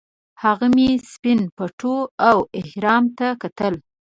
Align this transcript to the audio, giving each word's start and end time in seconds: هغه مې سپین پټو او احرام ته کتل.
هغه 0.43 0.65
مې 0.75 0.89
سپین 1.11 1.39
پټو 1.55 1.95
او 2.29 2.37
احرام 2.59 3.03
ته 3.17 3.27
کتل. 3.41 3.73